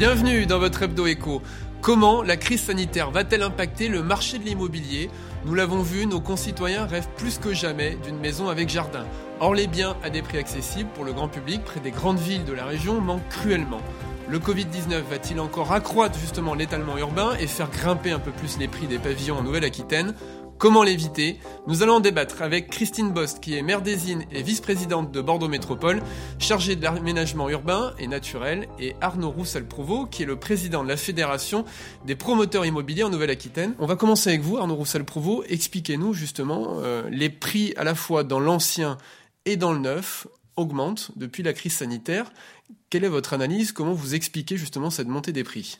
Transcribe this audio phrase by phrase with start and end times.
[0.00, 1.42] Bienvenue dans votre hebdo écho.
[1.82, 5.10] Comment la crise sanitaire va-t-elle impacter le marché de l'immobilier?
[5.44, 9.04] Nous l'avons vu, nos concitoyens rêvent plus que jamais d'une maison avec jardin.
[9.40, 12.46] Or, les biens à des prix accessibles pour le grand public près des grandes villes
[12.46, 13.82] de la région manquent cruellement.
[14.30, 18.68] Le Covid-19 va-t-il encore accroître justement l'étalement urbain et faire grimper un peu plus les
[18.68, 20.14] prix des pavillons en Nouvelle-Aquitaine?
[20.60, 21.38] Comment l'éviter?
[21.68, 25.22] Nous allons en débattre avec Christine Bost, qui est maire des Innes et vice-présidente de
[25.22, 26.02] Bordeaux Métropole,
[26.38, 30.98] chargée de l'aménagement urbain et naturel, et Arnaud Roussel-Prouveau, qui est le président de la
[30.98, 31.64] Fédération
[32.04, 33.74] des promoteurs immobiliers en Nouvelle-Aquitaine.
[33.78, 35.44] On va commencer avec vous, Arnaud Roussel-Prouveau.
[35.48, 38.98] Expliquez-nous justement euh, les prix à la fois dans l'ancien
[39.46, 42.30] et dans le neuf augmentent depuis la crise sanitaire.
[42.90, 43.72] Quelle est votre analyse?
[43.72, 45.78] Comment vous expliquez justement cette montée des prix?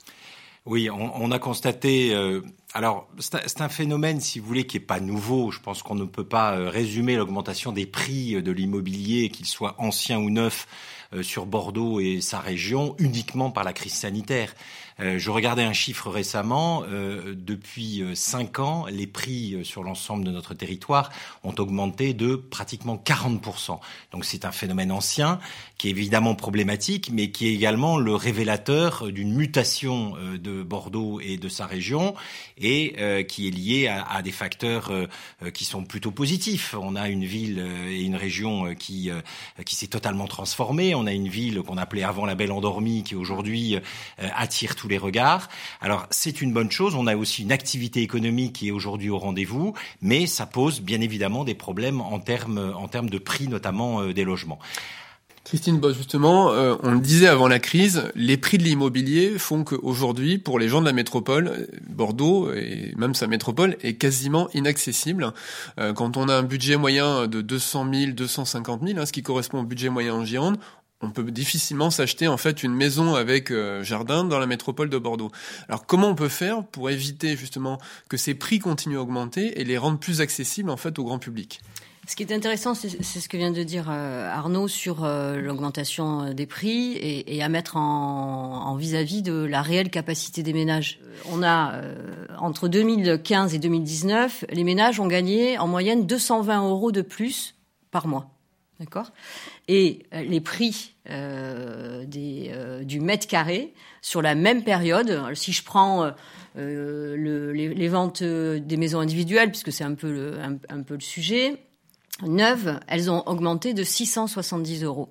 [0.66, 2.14] Oui, on, a constaté.
[2.14, 2.42] Euh,
[2.74, 5.50] alors, c'est un phénomène, si vous voulez, qui n'est pas nouveau.
[5.50, 9.74] Je pense qu'on ne peut pas euh, résumer l'augmentation des prix de l'immobilier, qu'il soit
[9.78, 10.66] ancien ou neuf,
[11.14, 14.54] euh, sur Bordeaux et sa région, uniquement par la crise sanitaire.
[15.00, 16.84] Euh, je regardais un chiffre récemment.
[16.88, 21.10] Euh, depuis euh, cinq ans, les prix sur l'ensemble de notre territoire
[21.44, 23.78] ont augmenté de pratiquement 40%.
[24.12, 25.40] Donc c'est un phénomène ancien
[25.78, 31.38] qui est évidemment problématique, mais qui est également le révélateur d'une mutation de Bordeaux et
[31.38, 32.14] de sa région
[32.58, 34.92] et qui est lié à, à des facteurs
[35.54, 36.74] qui sont plutôt positifs.
[36.78, 39.10] On a une ville et une région qui
[39.64, 40.94] qui s'est totalement transformée.
[40.94, 43.78] On a une ville qu'on appelait avant la Belle Endormie qui aujourd'hui
[44.18, 45.48] attire tous les regards.
[45.80, 46.94] Alors c'est une bonne chose.
[46.94, 51.00] On a aussi une activité économique qui est aujourd'hui au rendez-vous, mais ça pose bien
[51.00, 54.58] évidemment des problèmes en termes en termes de prix, notamment euh, des logements.
[55.44, 59.64] Christine Boss, justement, euh, on le disait avant la crise, les prix de l'immobilier font
[59.64, 65.32] qu'aujourd'hui, pour les gens de la métropole, Bordeaux et même sa métropole est quasiment inaccessible.
[65.78, 69.60] Euh, quand on a un budget moyen de 200 000, 250 000, ce qui correspond
[69.60, 70.58] au budget moyen en Gironde,
[71.00, 74.98] on peut difficilement s'acheter en fait une maison avec euh, jardin dans la métropole de
[74.98, 75.30] Bordeaux.
[75.68, 77.78] Alors comment on peut faire pour éviter justement
[78.08, 81.18] que ces prix continuent à augmenter et les rendre plus accessibles en fait au grand
[81.18, 81.60] public?
[82.08, 86.34] Ce qui est intéressant, c'est ce que vient de dire euh, Arnaud sur euh, l'augmentation
[86.34, 90.98] des prix et, à mettre en vis-à-vis de la réelle capacité des ménages.
[91.30, 91.80] On a
[92.38, 97.54] entre 2015 et 2019, les ménages ont gagné en moyenne 220 euros de plus
[97.92, 98.39] par mois.
[98.80, 99.12] D'accord?
[99.68, 105.62] Et euh, les prix euh, euh, du mètre carré sur la même période, si je
[105.62, 106.10] prends
[106.56, 111.58] le, les, ventes des maisons individuelles, puisque c'est un peu le, un peu le sujet,
[112.22, 115.10] neuves, elles ont augmenté de 670 euros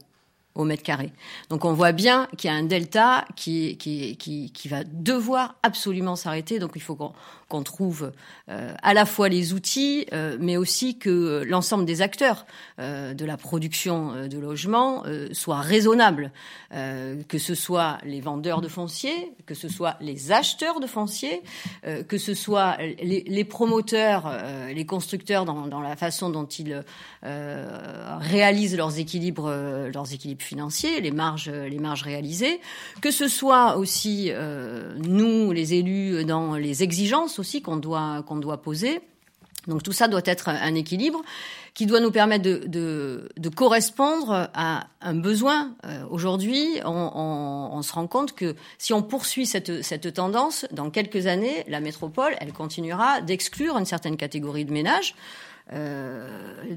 [0.56, 1.12] au mètre carré.
[1.50, 3.78] Donc on voit bien qu'il y a un delta qui,
[4.66, 6.60] va devoir absolument s'arrêter.
[6.60, 6.98] Donc il faut
[7.48, 8.12] qu'on trouve
[8.50, 12.46] euh, à la fois les outils, euh, mais aussi que l'ensemble des acteurs
[12.80, 16.32] euh, de la production de logements soient raisonnables,
[16.72, 21.42] que ce soit les vendeurs de fonciers, que ce soit les acheteurs de fonciers,
[22.08, 24.32] que ce soit les, promoteurs,
[24.68, 26.84] les constructeurs dans, la façon dont ils
[27.24, 29.90] réalisent leurs équilibres
[30.44, 32.60] financiers, les marges, les marges réalisées,
[33.02, 34.32] que ce soit aussi
[34.98, 39.02] nous, les élus, dans les exigences aussi qu'on doit, qu'on doit poser.
[39.68, 41.22] Donc tout ça doit être un équilibre
[41.74, 45.76] qui doit nous permettre de, correspondre à un besoin.
[45.86, 50.90] Euh, aujourd'hui, on, on, se rend compte que si on poursuit cette, cette tendance, dans
[50.90, 55.16] quelques années, la métropole, elle continuera d'exclure une certaine catégorie de ménages.
[55.72, 56.28] Euh,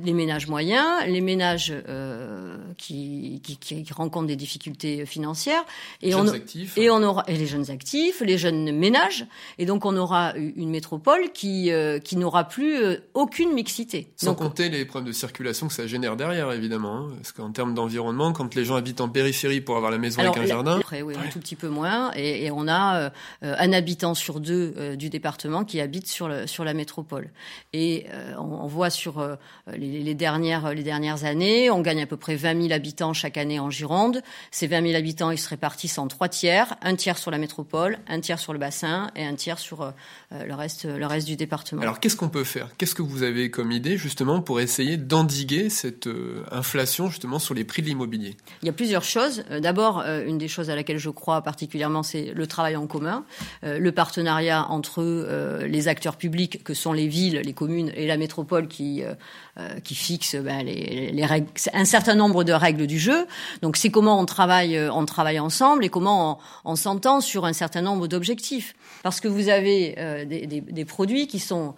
[0.04, 5.64] les ménages moyens, les ménages euh, qui, qui, qui, rencontrent des difficultés financières,
[6.02, 6.76] et on, actifs.
[6.76, 9.26] et on aura et les jeunes actifs, les jeunes ménages,
[9.56, 14.12] et donc on aura une métropole qui euh, qui n'aura plus aucune mixité.
[14.16, 17.72] Sans compter les problèmes de circulation que ça génère derrière, évidemment, hein, parce qu'en termes
[17.72, 21.00] d'environnement, quand les gens habitent en périphérie pour avoir la maison avec un jardin, après,
[21.00, 23.10] oui, un tout petit peu moins, et, et on a
[23.40, 27.30] un habitant sur deux du département qui habite sur la métropole,
[27.72, 29.36] et on, on voit sur euh,
[29.76, 31.70] les, dernières, les dernières années.
[31.70, 34.22] On gagne à peu près 20 000 habitants chaque année en Gironde.
[34.50, 37.98] Ces 20 000 habitants, ils se répartissent en trois tiers, un tiers sur la métropole,
[38.08, 39.90] un tiers sur le bassin et un tiers sur euh,
[40.46, 41.82] le, reste, le reste du département.
[41.82, 42.68] Alors qu'est-ce qu'on peut faire?
[42.78, 47.54] Qu'est-ce que vous avez comme idée justement pour essayer d'endiguer cette euh, inflation justement sur
[47.54, 48.36] les prix de l'immobilier?
[48.62, 49.44] Il y a plusieurs choses.
[49.60, 53.24] D'abord, une des choses à laquelle je crois particulièrement, c'est le travail en commun,
[53.62, 55.02] le partenariat entre
[55.66, 59.02] les acteurs publics que sont les villes, les communes et la métropole qui
[59.84, 63.26] qui fixe ben, les, les, règles, un certain nombre de règles du jeu.
[63.60, 67.52] Donc c'est comment on travaille on travaille ensemble et comment on, on s'entend sur un
[67.52, 68.74] certain nombre d'objectifs.
[69.02, 69.94] Parce que vous avez
[70.26, 71.74] des, des, des, produits qui sont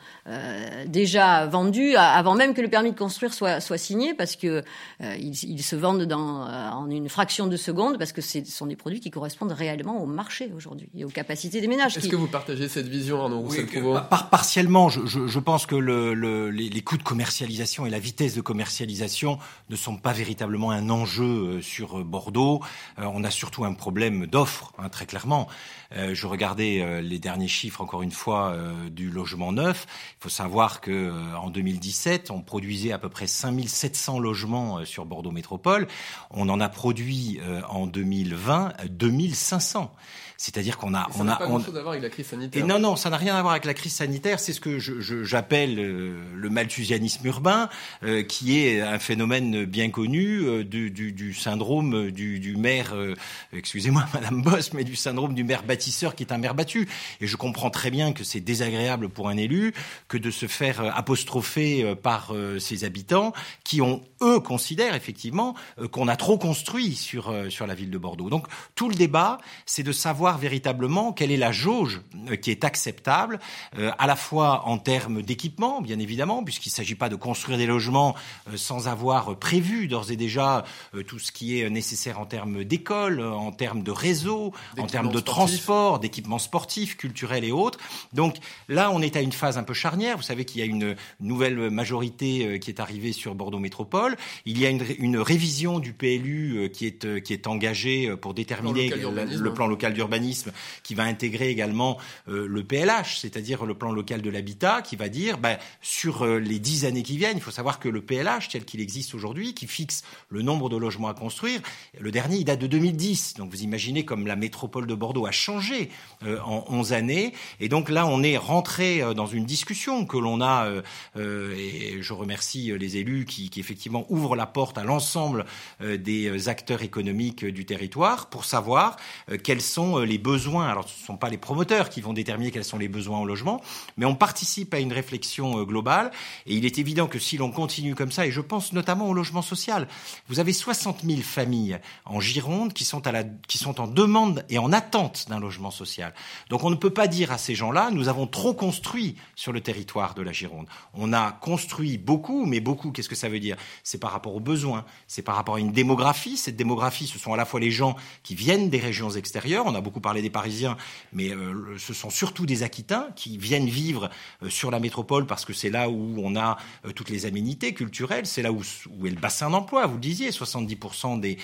[0.87, 4.63] déjà vendus avant même que le permis de construire soit soit signé, parce que
[5.01, 8.77] ils, ils, se vendent dans en une fraction de seconde, parce que ce sont des
[8.77, 11.97] produits qui correspondent réellement au marché aujourd'hui et aux capacités des ménages.
[11.97, 13.67] Est-ce que vous partagez cette vision, Arnaud oui,
[14.11, 17.91] par, Partiellement, je, je, je, pense que le, le, les, les, coûts de commercialisation et
[17.91, 19.39] la vitesse de commercialisation
[19.71, 22.61] ne sont pas véritablement un enjeu euh, sur euh, Bordeaux.
[22.99, 25.49] Euh, on a surtout un problème d'offre, hein, très clairement.
[25.97, 28.57] Je regardais les derniers chiffres, encore une fois,
[28.91, 29.87] du logement neuf.
[30.19, 35.31] Il faut savoir que en 2017, on produisait à peu près 5700 logements sur Bordeaux
[35.31, 35.87] Métropole.
[36.33, 37.39] On en a produit
[37.69, 39.95] en 2020 2500.
[40.37, 41.61] C'est-à-dire qu'on a, on a, pas on...
[41.61, 42.63] chose à voir avec la crise sanitaire.
[42.63, 44.41] Et non, non, ça n'a rien à voir avec la crise sanitaire.
[44.41, 47.69] C'est ce que j'appelle je, le malthusianisme urbain,
[48.03, 53.15] euh, qui est un phénomène bien connu euh, du, syndrome du, du maire, euh,
[53.53, 56.89] excusez-moi, Madame Boss, mais du syndrome du maire bâtisseur qui est un maire battu.
[57.21, 59.75] Et je comprends très bien que c'est désagréable pour un élu
[60.09, 63.33] que de se faire apostropher par ses habitants,
[63.63, 65.55] qui ont eux considèrent effectivement
[65.91, 68.31] qu'on a trop construit sur sur la ville de Bordeaux.
[68.31, 72.01] Donc tout le débat, c'est de savoir véritablement quelle est la jauge
[72.31, 73.39] euh, qui est acceptable,
[73.79, 77.59] euh, à la fois en termes d'équipement, bien évidemment, puisqu'il ne s'agit pas de construire
[77.59, 78.15] des logements
[78.49, 80.65] euh, sans avoir prévu d'ores et déjà
[81.07, 85.21] tout ce qui est nécessaire en termes d'école, en termes de réseau, en termes de
[85.21, 87.79] transport, d'équipements sportifs, culturels et autres.
[88.13, 88.37] Donc
[88.69, 90.17] là, on est à une phase un peu charnière.
[90.17, 94.17] Vous savez qu'il y a une nouvelle majorité qui est arrivée sur Bordeaux Métropole.
[94.45, 98.91] Il y a une, une révision du PLU qui est, qui est engagée pour déterminer
[98.91, 100.53] le plan local d'urbanisme
[100.83, 101.99] qui va intégrer également
[102.29, 106.39] euh, le PLH, c'est-à-dire le plan local de l'habitat, qui va dire ben, sur euh,
[106.45, 109.55] les dix années qui viennent, il faut savoir que le PLH tel qu'il existe aujourd'hui,
[109.55, 111.61] qui fixe le nombre de logements à construire,
[111.99, 113.35] le dernier il date de 2010.
[113.35, 115.91] Donc vous imaginez comme la métropole de Bordeaux a changé
[116.25, 120.41] euh, en 11 années, et donc là on est rentré dans une discussion que l'on
[120.41, 120.69] a,
[121.17, 125.45] et je remercie les élus qui, qui effectivement ouvrent la porte à l'ensemble
[125.81, 128.97] des acteurs économiques du territoire pour savoir
[129.43, 130.69] quels sont euh, les besoins.
[130.69, 133.27] Alors, ce ne sont pas les promoteurs qui vont déterminer quels sont les besoins au
[133.27, 133.61] logement,
[133.97, 136.11] mais on participe à une réflexion euh, globale.
[136.47, 139.15] Et il est évident que si l'on continue comme ça, et je pense notamment au
[139.15, 139.89] logement social,
[140.29, 144.45] vous avez 60 000 familles en Gironde qui sont, à la, qui sont en demande
[144.49, 146.15] et en attente d'un logement social.
[146.51, 149.61] Donc, on ne peut pas dire à ces gens-là, nous avons trop construit sur le
[149.61, 150.67] territoire de la Gironde.
[150.95, 153.57] On a construit beaucoup, mais beaucoup, qu'est-ce que ça veut dire?
[153.83, 156.37] C'est par rapport aux besoins, c'est par rapport à une démographie.
[156.37, 159.65] Cette démographie, ce sont à la fois les gens qui viennent des régions extérieures.
[159.67, 160.77] On a beaucoup parlé des Parisiens,
[161.13, 164.11] mais euh, ce sont surtout des Aquitains qui viennent vivre
[164.43, 167.75] euh, sur la métropole parce que c'est là où on a euh, toutes les aménités
[167.75, 169.87] culturelles, c'est là où, est le bassin d'emploi.
[169.87, 171.39] Vous le disiez, 70% des,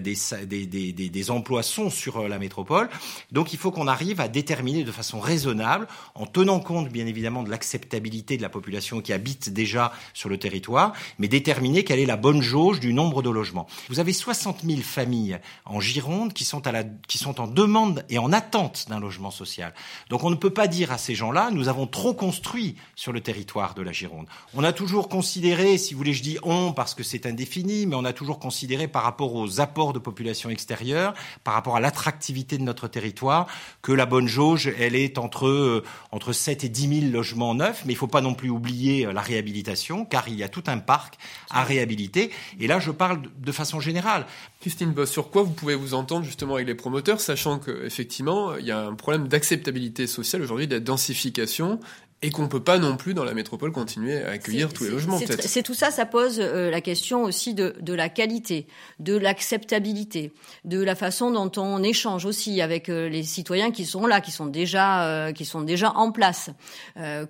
[0.00, 2.88] des, emplois sont sur la métropole.
[3.32, 7.42] Donc il faut qu'on arrive à déterminer de façon raisonnable, en tenant compte bien évidemment
[7.42, 12.06] de l'acceptabilité de la population qui habite déjà sur le territoire, mais déterminer quelle est
[12.06, 13.66] la bonne jauge du nombre de logements.
[13.88, 18.18] Vous avez 60 000 familles en Gironde qui sont, à qui sont en demande et
[18.18, 19.72] en attente d'un logement social.
[20.10, 23.20] Donc on ne peut pas dire à ces gens-là, nous avons trop construit sur le
[23.20, 24.25] territoire de la Gironde.
[24.54, 27.96] On a toujours considéré, si vous voulez, je dis on parce que c'est indéfini, mais
[27.96, 31.14] on a toujours considéré par rapport aux apports de population extérieure,
[31.44, 33.46] par rapport à l'attractivité de notre territoire,
[33.82, 37.82] que la bonne jauge, elle est entre, euh, entre 7 et 10 000 logements neufs,
[37.84, 40.48] mais il ne faut pas non plus oublier euh, la réhabilitation, car il y a
[40.48, 41.18] tout un parc
[41.50, 42.30] à réhabiliter.
[42.60, 44.26] Et là, je parle de façon générale.
[44.60, 48.56] Christine Boss, sur quoi vous pouvez vous entendre justement avec les promoteurs, sachant que effectivement,
[48.56, 51.78] il y a un problème d'acceptabilité sociale aujourd'hui, de la densification,
[52.22, 54.90] et qu'on ne peut pas non plus dans la métropole continuer à accueillir tous les
[54.90, 55.18] logements.
[55.18, 58.66] C'est tout ça, ça pose euh, la question aussi de, de la qualité,
[59.00, 60.32] de l'acceptabilité,
[60.64, 64.30] de la façon dont on échange aussi avec euh, les citoyens qui sont là, qui
[64.30, 66.50] sont déjà, euh, qui sont déjà en place.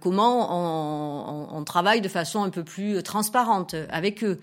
[0.01, 4.39] comment on, on, on, travaille de façon un peu plus transparente avec eux.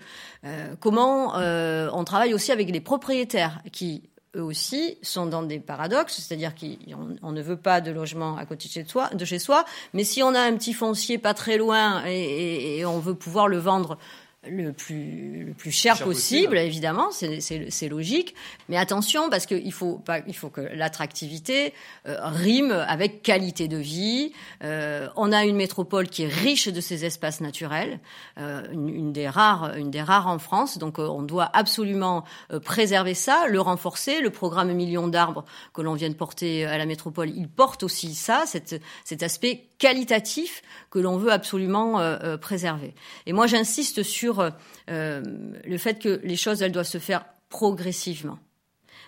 [0.80, 4.02] comment on travaille aussi avec les propriétaires qui
[4.36, 8.68] eux aussi sont dans des paradoxes, c'est-à-dire qu'on ne veut pas de logement à côté
[8.68, 11.56] de chez, soi, de chez soi, mais si on a un petit foncier pas très
[11.56, 13.98] loin et, et, et on veut pouvoir le vendre
[14.48, 18.34] le plus, le plus cher, possible, évidemment, c'est logique.
[18.68, 21.72] Mais attention, parce qu'il faut, pas, il faut que l'attractivité
[22.06, 24.32] euh, rime avec qualité de vie.
[24.62, 28.00] Euh, on a une métropole qui est riche de ses espaces naturels,
[28.38, 30.78] euh, une, une, des rares, une des rares en France.
[30.78, 32.24] Donc, on doit absolument
[32.64, 34.20] préserver ça, le renforcer.
[34.20, 38.14] Le programme Millions d'arbres que l'on vient de porter à la métropole, il porte aussi
[38.14, 42.00] ça, cet aspect qualitatif que l'on veut absolument
[42.40, 42.94] préserver.
[43.26, 45.22] Et moi, j'insiste sur euh,
[45.64, 48.38] le fait que les choses, elles doivent se faire progressivement.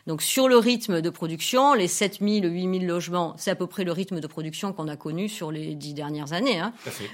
[0.07, 3.91] Donc sur le rythme de production, les 7000, 8000 logements, c'est à peu près le
[3.91, 6.61] rythme de production qu'on a connu sur les dix dernières années.
[6.61, 6.73] Hein.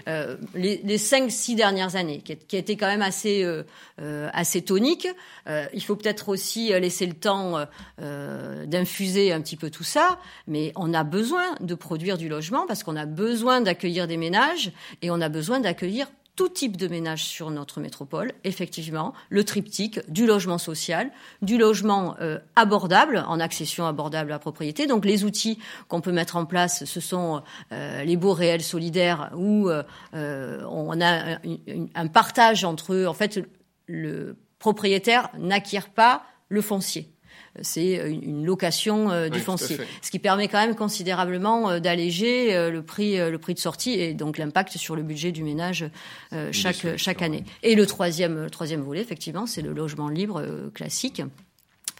[0.09, 3.63] Euh, les, les cinq, six dernières années, qui, a été quand même assez, euh,
[4.01, 5.09] euh assez tonique.
[5.49, 7.67] Euh, il faut peut-être aussi laisser le temps
[7.99, 12.83] d'infuser un petit peu tout ça, mais on a besoin de produire du logement parce
[12.83, 17.25] qu'on a besoin d'accueillir des ménages et on a besoin d'accueillir tout type de ménage
[17.25, 21.11] sur notre métropole, effectivement, le triptyque du logement social,
[21.43, 24.87] du logement euh, abordable, en accession abordable à propriété.
[24.87, 25.59] Donc les outils
[25.89, 29.83] qu'on peut mettre en place, ce sont euh, les baux réels solidaires où euh,
[30.15, 31.39] on a un,
[31.95, 33.47] un, partage entre, en fait,
[33.87, 37.12] le propriétaire n'acquiert pas le foncier
[37.61, 42.71] c'est une location euh, du foncier, ce qui permet quand même considérablement euh, d'alléger euh,
[42.71, 45.85] le prix, le prix de sortie et donc l'impact sur le budget du ménage
[46.51, 47.45] chaque chaque année.
[47.63, 50.43] Et le troisième, le troisième volet, effectivement, c'est le logement libre
[50.75, 51.23] classique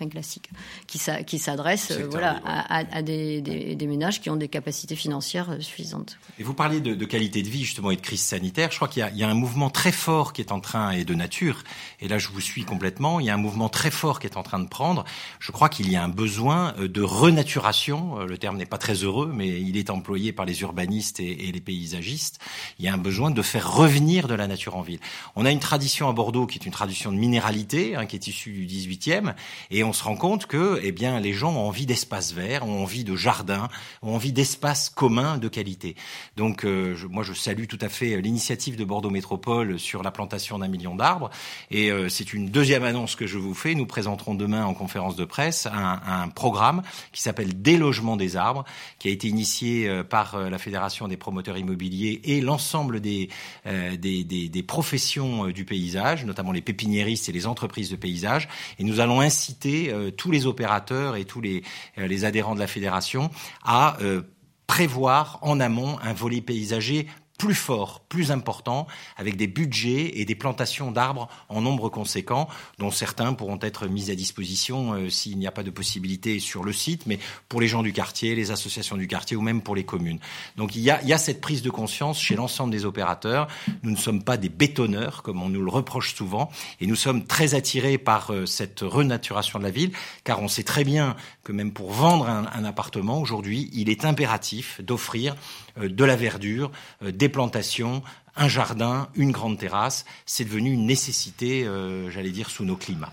[0.09, 0.51] classique,
[0.87, 5.61] qui, qui s'adresse euh, voilà, à, des, des, ménages qui ont des capacités financières euh,
[5.61, 6.19] suffisantes.
[6.39, 8.71] Et vous parliez de, qualité de vie justement et de crise sanitaire.
[8.71, 11.05] Je crois qu'il y, y, a un mouvement très fort qui est en train, et
[11.05, 11.63] de nature,
[12.01, 14.37] et là je vous suis complètement, il y a un mouvement très fort qui est
[14.37, 15.05] en train de prendre.
[15.41, 18.95] Je crois qu'il y a un besoin euh, de renaturation, le terme n'est pas très
[18.95, 22.39] heureux, mais il est employé par les urbanistes et, et les paysagistes.
[22.79, 25.01] Il y a un besoin de faire revenir de la nature en ville.
[25.37, 28.27] On a une tradition à Bordeaux qui est une tradition de minéralité, hein, qui est
[28.27, 29.35] issue du 18e,
[29.71, 32.67] et on on se rend compte que, eh bien, les gens ont envie d'espaces verts,
[32.67, 33.69] ont envie de jardins,
[34.01, 35.97] ont envie d'espaces communs de qualité.
[36.39, 40.59] Donc, euh, moi, je salue tout à fait l'initiative de Bordeaux Métropole sur la plantation
[40.59, 41.29] d'un million d'arbres.
[41.71, 43.75] Et euh, c'est une deuxième annonce que je vous fais.
[43.75, 46.81] Nous présenterons demain en conférence de presse un, programme
[47.13, 48.65] qui s'appelle Délogement des arbres,
[48.99, 53.29] qui a été initié euh, par la Fédération des promoteurs immobiliers et l'ensemble des,
[53.67, 58.49] des professions du paysage, notamment les pépiniéristes et les entreprises de paysage.
[58.79, 61.63] Et nous allons inciter euh, tous les opérateurs et tous les,
[61.99, 63.31] euh, adhérents de la fédération
[63.65, 64.23] à euh,
[64.67, 67.07] prévoir en amont un volet paysager
[67.39, 68.87] plus fort, plus important,
[69.17, 72.49] avec des budgets et des plantations d'arbres en nombre conséquent,
[72.79, 76.63] dont certains pourront être mis à disposition euh, s'il n'y a pas de possibilité sur
[76.63, 79.75] le site, mais pour les gens du quartier, les associations du quartier ou même pour
[79.75, 80.21] les communes.
[80.57, 83.49] Donc il y a, il y a cette prise de conscience chez l'ensemble des opérateurs.
[83.83, 87.25] Nous ne sommes pas des bétonneurs, comme on nous le reproche souvent, et nous sommes
[87.25, 89.93] très attirés par euh, cette renaturation de la ville,
[90.25, 94.05] car on sait très bien que même pour vendre un, un appartement aujourd'hui, il est
[94.05, 95.35] impératif d'offrir
[95.81, 96.71] de la verdure,
[97.03, 98.03] euh, des plantations,
[98.37, 100.05] un jardin, une grande terrasse.
[100.27, 103.13] C'est devenu une nécessité, euh, j'allais dire, sous nos climats.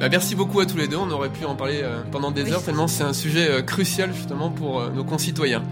[0.00, 0.96] Bah, merci beaucoup à tous les deux.
[0.96, 4.90] On aurait pu en parler pendant des heures tellement c'est un sujet crucial justement pour
[4.90, 5.62] nos concitoyens.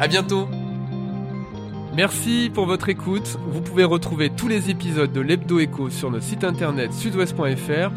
[0.00, 0.48] À bientôt.
[1.94, 3.36] Merci pour votre écoute.
[3.48, 7.90] Vous pouvez retrouver tous les épisodes de l'Hebdo Echo sur notre site internet sudouest.fr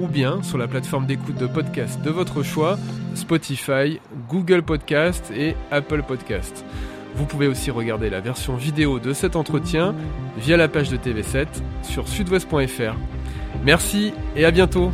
[0.00, 2.78] ou bien sur la plateforme d'écoute de podcast de votre choix,
[3.14, 6.64] Spotify, Google Podcast et Apple Podcast.
[7.16, 9.94] Vous pouvez aussi regarder la version vidéo de cet entretien
[10.36, 11.46] via la page de TV7
[11.82, 12.94] sur sudouest.fr.
[13.64, 14.92] Merci et à bientôt